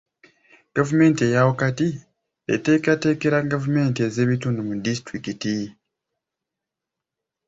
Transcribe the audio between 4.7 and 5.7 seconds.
disitulikiti.